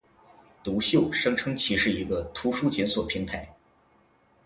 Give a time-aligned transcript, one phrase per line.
[0.63, 3.47] 读秀声称其是一个图书检索平台。